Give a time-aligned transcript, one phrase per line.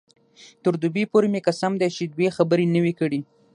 [0.63, 3.19] تر دوبۍ پورې مې قسم دی چې دوې خبرې نه وې کړې.